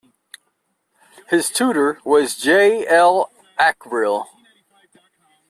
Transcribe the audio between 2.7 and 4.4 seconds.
L. Ackrill.